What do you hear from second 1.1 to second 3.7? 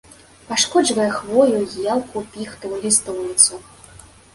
хвою, елку, піхту, лістоўніцу.